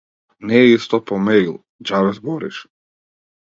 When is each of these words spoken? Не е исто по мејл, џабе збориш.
Не 0.51 0.55
е 0.61 0.69
исто 0.77 0.99
по 1.11 1.19
мејл, 1.27 1.53
џабе 1.91 2.17
збориш. 2.19 2.65